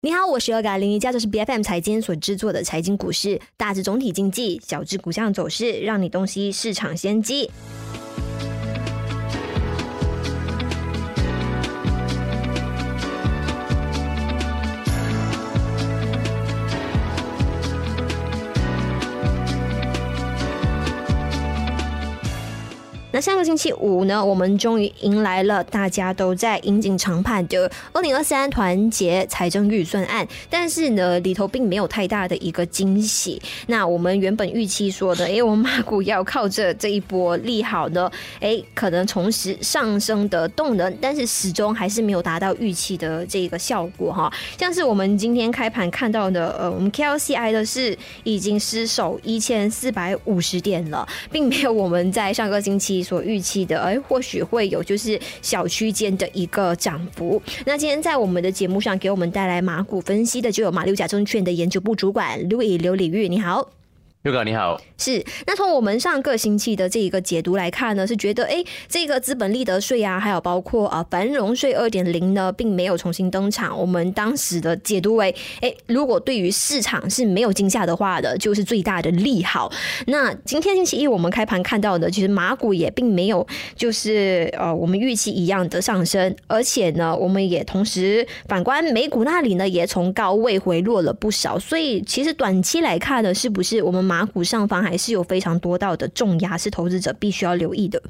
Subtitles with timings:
[0.00, 7.50] 你好，我是阿嘎林，一家这是 B F M 财经所制作的财经股市，大致总体经济，小至股项走势，让你洞悉市场先机。
[23.18, 33.42] 那下个星期五呢，我们终于迎来了大家都在引颈长盼的二零二三团结财政预算案，但是呢，里头并没有太大的一个惊喜。
[33.66, 38.08] 那我们原本预期说的，哎，我们马股要靠着这一波利好呢，
[38.38, 44.32] 哎，可能重拾上升的动能，但是始终还是没有达到预期的这个效果哈。
[44.56, 53.07] 像是我们今天开盘看到的，呃，我们 KLCI 的是已经失守一千四百五十点了，并没有我们在上个星期。
[53.08, 57.40] 所预期的，哎，或许会有就是小区间的一个涨幅。
[57.64, 63.77] 那今天在我们的节目上给我们带来马股分析的，就有马六甲证券的研究部主管 Louis 刘礼玉，你好。
[64.28, 73.80] 六哥你好，是那从我们上个星期的这一个解读来看呢，是觉得哎，这个资本利得税啊，还有包括啊繁荣税二点零呢，并没有重新登场。
[73.80, 79.72] 我们当时的解读为，哎，如果对于市场是没有惊吓的话的，就是最大的利好。
[80.08, 91.58] 那今天星期一我们开盘看到的，其实马股也并没有就是呃我们预期一样的上升，而且呢，我们也同时反观美股那里呢，也从高位回落了不少。
[91.58, 98.02] 所以其实短期来看呢，是不是我们马股上方还是有非常多道的重压，是投资者必须要留意的。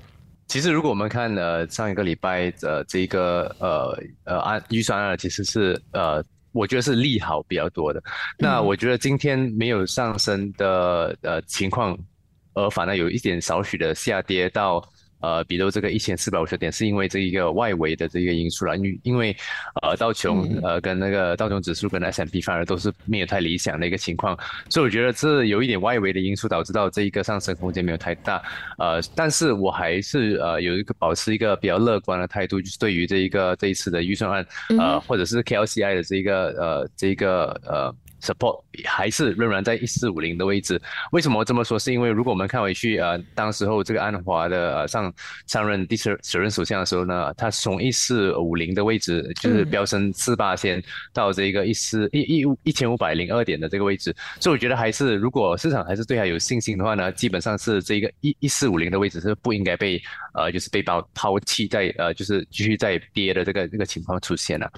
[0.47, 8.03] 其实，如果我们看呃上一个礼拜的这个呃呃按预算案，其实是呃我觉得是利好比较多的。
[8.39, 11.99] 那我觉得今天没有上升的呃情况，
[12.55, 14.83] 而反而有一点少许的下跌到。
[15.21, 19.37] 呃，比如这个一千四百五十点，是因为这一个外围的这个因素了，因因为
[19.83, 28.43] 呃道琼呃跟那个道琼指数跟 S M P 反而都是没有太理想的一个情况，所以我觉得这有一点外围的因素导致到这一个上升空间没有太大，
[28.79, 34.47] 呃，但是我还是呃有一个保持一个比较乐观的态度，就是对于这一个这一次的预算案，
[34.79, 37.95] 呃，或者是 K L C I 的这一个呃这一个呃。
[38.21, 40.81] Support 还是仍然在一四五零的位置。
[41.13, 41.79] 为什么这么说？
[41.79, 45.13] 是因为如果我们看回去，呃，当时候这个安华的呃上
[45.47, 54.13] 上任第十首任首相的时候呢，他从一四五零的位置就是飙升四八先到这个一四一一一千五百零二点的这个位置。
[54.41, 60.03] 所以我觉得还是如果市场还是对他有信心的话呢，基本上是这个一一四五零的位置是不应该被
[60.35, 64.69] 呃就是被抛抛弃在呃就是继续在跌的这个这个情况出现了。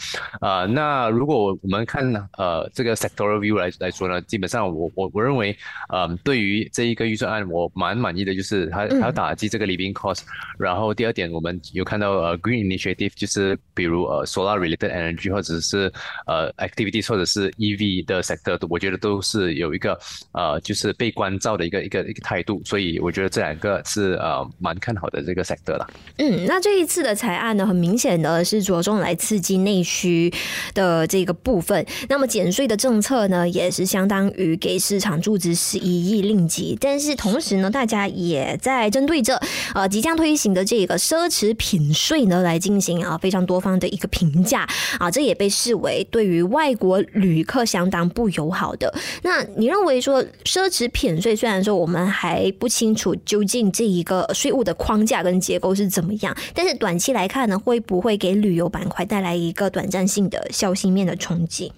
[0.41, 3.30] 啊，那如果我们看呢呃这个 sector。
[3.39, 5.57] 来来说呢，基本上我我我认为，
[5.93, 10.21] 嗯，对于这一个预算案，我蛮满意的，就是它它要打击这个 living cost。
[10.59, 15.93] 然后第二点，我们有看到呃 green initiative，就是比如呃 solar related energy 或者是
[16.27, 19.99] 呃 activities 或者是 EV 的 sector，我觉得都是有一个
[20.33, 22.61] 呃就是被关照的一个一个一个态度。
[22.65, 25.89] 所以我觉得这两个是呃蛮看好的这个 sector 了。
[26.19, 30.33] 嗯，那这一次的财案呢，很明显的是着重来刺激内需
[30.75, 31.85] 的这个部分。
[32.09, 33.20] 那么减税的政策。
[33.29, 39.41] 呢，也是相当于给市场注资十一亿令吉，但是同时呢，大家也在针对着
[39.75, 44.67] 呃即将推行的这个奢侈品税呢来进行啊非常多方的一个评价
[44.99, 48.93] 啊，这也被视为对于外国旅客相当不友好的。
[49.23, 61.73] 那你认为说奢侈品税虽然说我们还不清楚究竟这一个税务的框架跟结构是怎么样，但是短期来看呢，会不会给旅游板块带来一个短暂性的消息面的冲击？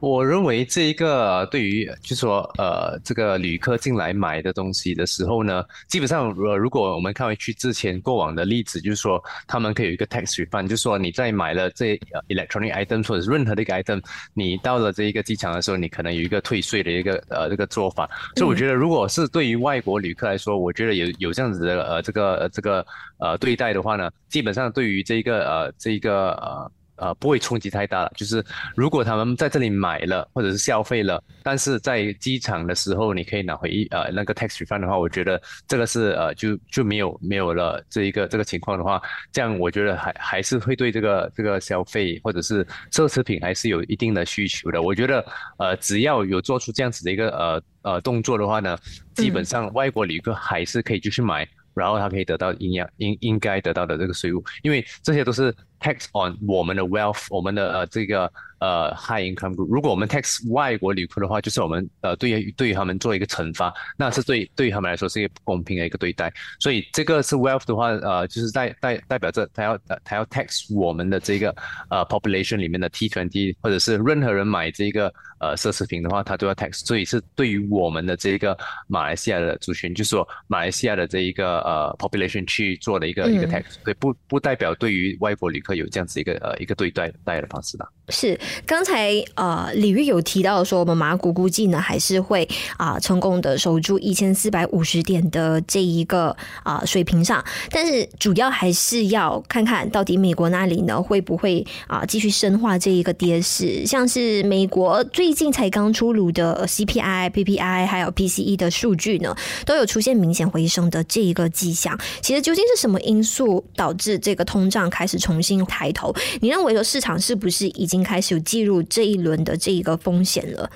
[0.00, 11.98] 我认为这一个对于就是说呃这个旅客进来买的东西的时候呢，基本上呃如果我们看回去之前过往的例子，就是说他们可以有一个 tax refund，就是说你在买了这
[12.28, 14.02] electronic item 或者是任何的一个 item，
[14.34, 18.08] 你到了这一个机场的时候，你可能有一个退税的一个呃这个做法。
[18.36, 22.86] 所以我觉得如果是对于外国旅客来说，我觉得有有这样子的呃这个这个
[23.18, 26.70] 呃对待的话呢，基本上对于这一个呃这一个呃。
[26.96, 28.12] 呃，不会冲击太大了。
[28.16, 39.00] 就是如果他们在这里买了或者是消费了，但是在机场的时候你可以拿回一呃那个 tax refund 的话，我觉得这个是呃就就没有没有了这一个这个情况的话，
[39.32, 44.82] 这样我觉得还还是会对这个这个消费或者是奢侈品还是有一定的需求的。
[44.82, 45.24] 我觉得
[45.58, 48.76] 呃只要有做出这样子的一个呃呃动作的话呢，
[49.14, 51.46] 基本上外国旅客还是可以继续买。
[51.76, 59.66] 然后他可以得到营养应应该得到的这个税务，因为这些都是 tax on 我们的 wealth，我们的呃这个呃 high income group。
[59.72, 66.32] 如果我们 tax 外国旅客的话，就是我们呃对于对于他们做一个惩罚，那是对对于他们来说是一个不公平的一个对待。
[66.58, 71.54] 所以这个是 wealth 的话，呃，就是代代代表着他要他要 tax 我们的这个
[71.90, 76.86] 呃 population 里面的 T twenty，或者是任何人买这个呃奢侈品的话，他都要 tax。
[76.86, 78.56] 所以是对于我们的这个
[78.88, 85.75] 马来西亚的族群，就是说马来西亚的这一个呃 population 去做的一个一个 tax，对不不代表对于外国旅客。
[85.76, 87.86] 有这样子一个呃一个对待待的方式的。
[88.08, 109.34] 是刚才呃李玉有提到说，我们马股估计呢还是会啊成功的守住一千四百五十点的这一个啊水平上，但是主要还是要看看到底美国那里呢会不会啊继续深化这一个跌势，像是美国最近才刚出炉的 CPI、PPI 还有 PCE 的数据呢，
[109.64, 111.98] 都有出现明显回升的这一个迹象。
[112.20, 115.55] 其实究竟是什么因素导致这个通胀开始重新？
[115.64, 120.70] 抬头，你认为说市场是不是已经开始有进入这一轮的这一个风险了？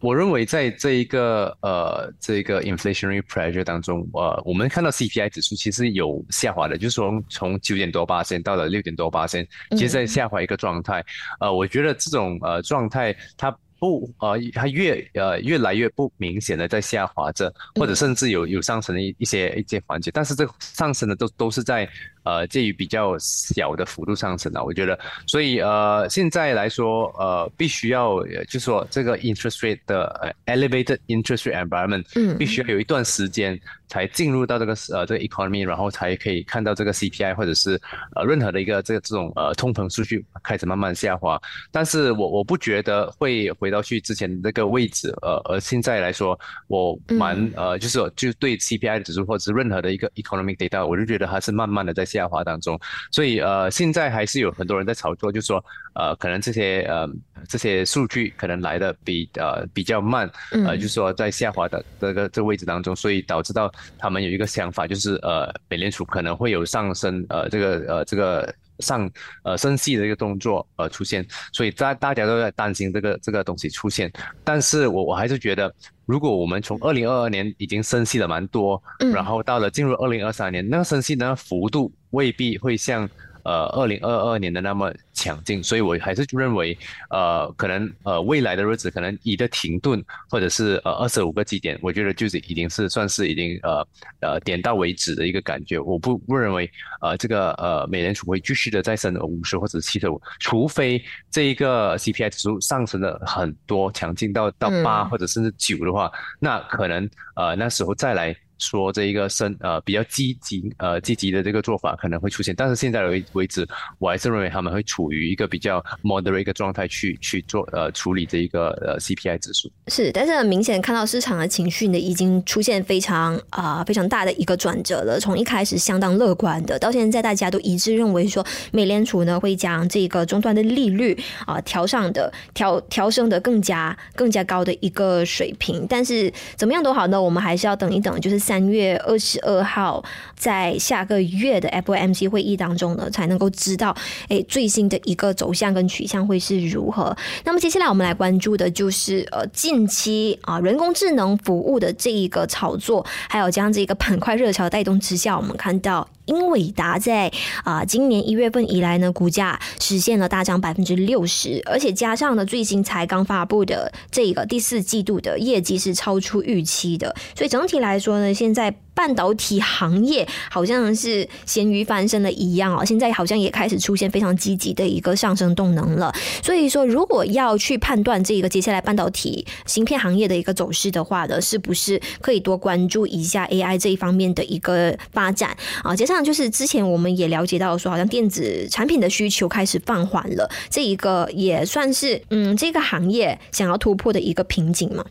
[0.00, 11.04] 我认为在这一个呃这个 inflationary pressure 当中，呃，我们看到 CPI 指数其实有下滑的，就是说从九点多八千到了六点多八千，其实在下滑一个状态。
[11.38, 13.56] 呃，我觉得这种呃状态它。
[13.78, 21.84] 不，呃，它越呃越来越不明显的在下滑着，或者甚至有有上升的一一些一些环节，但是这上升的都都是在
[22.22, 24.96] 呃介于比较小的幅度上升的，我觉得，
[25.26, 37.80] 所以呃现在来说，呃必须要就说这个 interest rate 的 elevated interest rate environment，嗯，必须要有一段时间才进入到这个呃这个 economy，然后才可以看到这个 CPI 或者是
[38.14, 41.36] 呃任何的一个这个这种呃通膨数据开始慢慢下滑，
[41.72, 43.72] 但是我我不觉得会回。
[43.72, 52.78] 到去之前那个位置，呃，而现在来说，我蛮呃，就是就对 CPI 的指数或者是任何的一个 economic data，我就觉得它是慢慢的在下滑当中，
[53.10, 55.64] 所以呃，现在还是有很多人在炒作，就说
[55.94, 57.08] 呃，可能这些呃
[57.48, 68.54] 这些数据可能来的比呃比较慢，呃，就是说在下滑的这个这个位置当中，所以导致到他们有一个想法，就是呃，美联储可能会有上升，呃，这个呃这个。
[68.82, 69.10] 上
[69.44, 74.12] 呃升息的一个动作呃出现，所以大大家都在担心这个这个东西出现，
[74.44, 75.74] 但是我我还是觉得，
[76.04, 78.82] 如果我们从二零二二年已经升息了蛮多，
[79.14, 83.08] 然后到了进入二零二三年，那个升息的幅度未必会像。
[83.44, 86.76] 呃，二零二二年的那么强劲，所以我还是认为，
[87.10, 93.86] 呃，可能呃未来的日子可能一个停顿，或者是呃二十五个基点，我觉得就是已经是算是已经呃
[94.20, 95.78] 呃点到为止的一个感觉。
[95.78, 108.36] 我不不认为呃这个呃美联储会继续的再升五十或者七十五，除非这一个 CPI 指数上升了很多，强劲到到八或者甚至九的话，那可能呃那时候再来。
[108.62, 113.66] 说这一个升呃比较积极呃积极的这个做法可能会出现，但是现在为为止，
[113.98, 119.68] 我还是认为他们会处于一个比较 moderate 一个状态去去做呃处理这一个呃 CPI 指数。
[119.88, 125.18] 是，但是很明显看到市场的情绪呢，已经出现非常啊非常大的一个转折了。
[125.18, 135.84] 从一开始相当乐观的，到现在大家都一致认为说，美联储呢会将这个终端的利率啊调上的调调升的更加更加高的一个水平。
[135.88, 138.51] 但是怎么样都好呢，我们还是要等一等，就是。
[138.52, 140.04] 三月二十二号，
[140.36, 143.96] 在下个月的 FOMC 会议当中呢，才能够知道，
[144.28, 147.16] 诶，最新的一个走向跟取向会是如何。
[147.44, 156.06] 那么接下来我们来关注的就是，呃，近期啊，人工智能服务的这一个炒作，还有将这一个板块热潮带动之下，我们看到。
[156.26, 157.30] 英伟达在
[157.64, 168.74] 啊今年一月份以来呢，股价实现了大涨百分之六十，而且加上呢最新才刚发布的这个第四季度的业绩是超出预期的，所以整体来说呢，现在。
[168.94, 176.12] 半导体行业好像是咸鱼翻身了一样哦，现在好像也开始出现非常积极的一个上升动能了。
[176.42, 185.96] 所以说，如果要去判断这个接下来半导体芯片行业的一个走势的话呢，是不是可以多关注一下 AI 这一方面的一个发展啊？
[185.96, 195.04] 加上就是之前我们也了解到说，好像电子产品的需求开始放缓了，这一个也算是嗯这个行业想要突破的一个瓶颈嘛。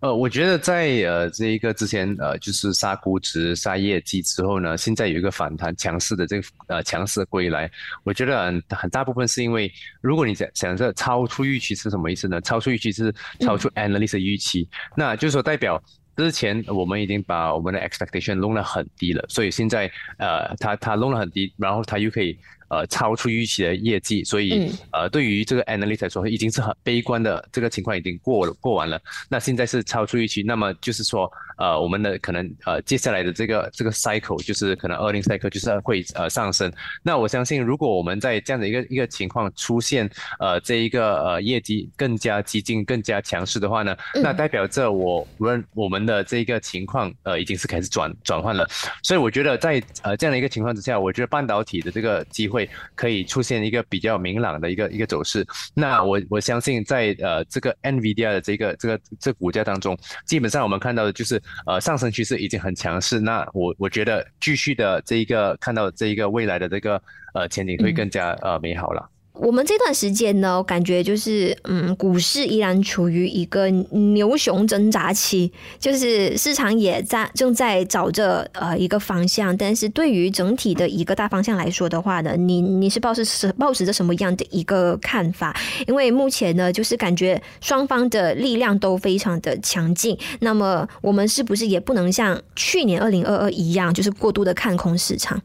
[0.00, 7.70] 呃，我觉得在呃这一个之前呃就是杀估值、杀业绩之后呢，现在有一个反弹强势的这个呃强势的归来，
[8.02, 12.40] 我觉得很很大部分是因为，如果你想想着超出预期是什么意思呢？
[12.40, 14.66] 超出预期是超出 analyst 的预期，
[14.96, 15.82] 那就是说代表
[16.16, 22.38] 之前我们已经把我们的 expectation 弄得很低了，所以现在呃它它弄得很低，然后它又可以。
[22.70, 28.98] 呃超出预期的业绩，所以呃对于这个 analyst 来说已经是很悲观的这个情况已经过了过完了。
[29.28, 36.72] 那现在是超出预期，那么就是说呃我们的可能呃接下来的这个这个 cycle 就是可能 earning cycle 就是会呃上升。
[37.02, 40.08] 那我相信如果我们在这样的一个一个情况出现
[40.38, 48.66] 呃这一个呃业绩更加激进、更加强势的话呢，那代表着我无论我们的这个情况呃已经是开始转转换了。
[49.02, 52.59] 所以我觉得在呃这样的一个情况之下，我觉得半导体的这个机会
[52.94, 55.46] 可以出现一个比较明朗的一个一个走势。
[55.74, 63.18] 那我我相信在呃这个 NVIDIA 的这个这个这股价当中，基本上我们看到的就是呃上升趋势已经很强势。
[63.18, 67.02] 那我我觉得继续的这一个看到这一个未来的这个
[67.34, 69.09] 呃前景会更加呃美好了。
[69.32, 79.56] 我们这段时间呢，感觉就是，嗯，股市依然处于一个牛熊挣扎期，就是市场也在正在找着呃一个方向。
[79.56, 85.56] 但是对于整体的一个大方向来说的话呢，你你是抱是是抱持着什么样的一个看法？
[85.86, 90.18] 因为目前呢，就是感觉双方的力量都非常的强劲。
[90.40, 95.40] 那么我们是不是也不能像去年二零二二一样，就是过度的看空市场？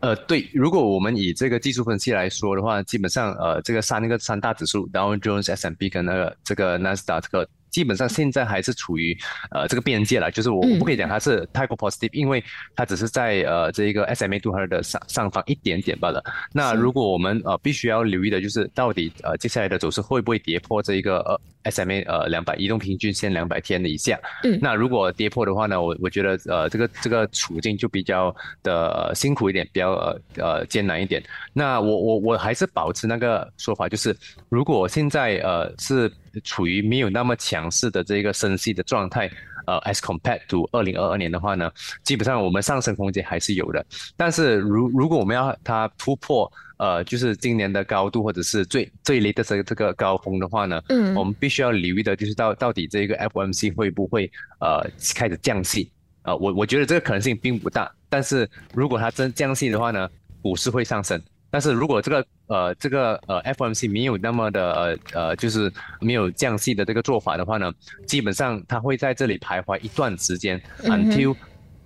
[0.00, 7.46] 呃，对，如果我们以这个技术分析来说的话，基本上呃，这个三那个三大指数，然后 Jones S M B 跟那个这个 Nasdaq。
[7.70, 9.16] 基本上现在还是处于
[9.50, 12.42] 呃这个边界了，就是我我不可以讲它是太过 positive，因为
[12.74, 16.22] 它只是在呃这一个 SMA two 的上上方一点点罢了。
[16.52, 24.18] 那如果我们呃必须要留意的就是到底呃接下来的走势会不会跌破这一个呃 SMA 呃两百移动平均线两百天的以下？
[24.44, 31.22] 嗯，那如果跌破的话呢，我我觉得呃这个这个处境就比较的辛苦一点，比较呃呃艰难一点。
[31.52, 34.16] 那我我我还是保持那个说法，就是
[34.48, 36.10] 如果现在呃是。
[36.44, 39.30] 处于没有那么强势的这个升息的状态，
[39.66, 41.70] 呃，as compared to 二零二二年的话呢，
[42.02, 43.84] 基本上我们上升空间还是有的。
[44.16, 55.90] 但是如如果我们要它突破，呃，就是今年的高度或者是最最离的这个这个高峰的话呢，嗯，我们必须要留意的就是到到底这个 FOMC 会不会呃开始降息？
[56.22, 57.90] 呃，我我觉得这个可能性并不大。
[58.08, 60.08] 但是如果它真降息的话呢，
[60.42, 61.20] 股市会上升。
[61.50, 67.72] 但是如果这个呃这个呃 FOMC 没有那么的呃呃就是没有降息的这个做法的话呢，
[68.06, 71.36] 基本上它会在这里徘徊一段时间，until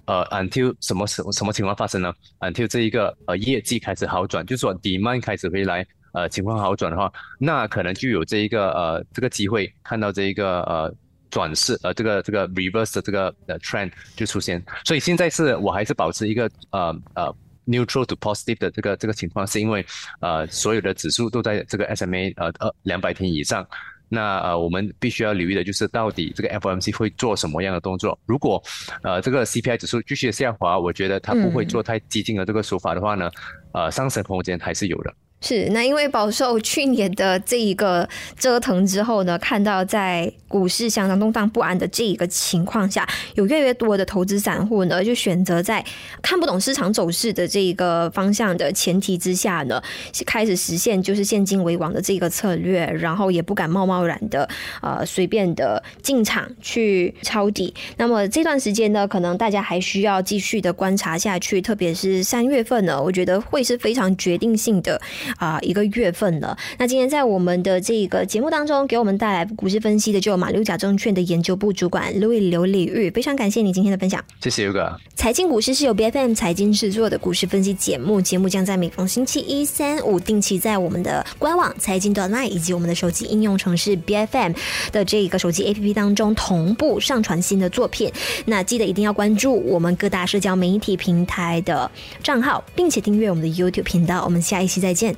[0.06, 10.94] 呃 until 什么什什么情况发生呢？until 这一个呃业绩开始好转，就是说 demand 开始回来，呃情况好转的话，那可能就有这一个呃这个机会看到这一个呃
[11.30, 14.64] 转势呃这个这个 reverse 的这个呃 trend 就出现。
[14.85, 17.37] 所以现在是我还是保持一个呃呃。
[17.66, 19.85] Neutral to positive 的这个这个情况，是因为
[20.21, 23.66] 呃所有的指数都在这个 SMA 呃呃两百天以上，
[24.09, 28.18] 那呃我们必须要留意的就是到底这个 FOMC 会做什么样的动作。
[28.26, 28.62] 如果
[29.02, 33.30] 呃这个 CPI 指数继续下滑，我觉得它不会做太激进的这个手法的话呢，
[33.73, 35.14] 呃上升空间还是有的。
[35.46, 38.08] 是，那因为饱受去年的这一个
[38.38, 45.84] 折腾之后呢，看到在股市相当动荡不安的这一个情况下，有越来越多的投资散户呢，就选择在
[46.22, 49.82] 看不懂市场走势的这一个方向的前提之下呢，
[50.24, 54.48] 开始实现就是现金为王的这个策略，然后也不敢贸贸然的
[54.80, 57.74] 呃随便的进场去抄底。
[57.98, 64.98] 那么这段时间呢，可能大家还需要继续的观察下去，特别是三月份呢，我觉得会是非常决定性的。
[65.36, 66.56] 啊，一个月份了。
[66.78, 74.22] 那今天在我们的这个节目当中，给我们带来股市分析的就有马六甲证券的研究部主管 Louis 刘礼玉，非常感谢你今天的分享。
[74.40, 74.98] 谢谢 U 哥。
[75.24, 84.52] 财经股市是由 B F M 财经制作的股市分析节目，节目将在每逢星期一、三、五定期在我们的官网财经短 line 以及我们的手机应用程式 B F M
[84.92, 88.12] 的这个手机 A P P 当中同步上传新的作品。
[88.44, 91.90] 那记得一定要关注我们各大社交媒体平台的
[92.22, 94.22] 账号，并且订阅我们的 YouTube 频道。
[94.26, 95.16] 我们下一期再见。